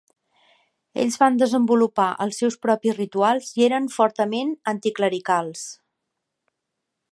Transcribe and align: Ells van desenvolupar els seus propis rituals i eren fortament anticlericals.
Ells 1.01 1.17
van 1.23 1.35
desenvolupar 1.41 2.07
els 2.25 2.39
seus 2.43 2.57
propis 2.67 2.97
rituals 3.01 3.51
i 3.59 3.67
eren 3.67 3.87
fortament 3.97 4.57
anticlericals. 4.75 5.67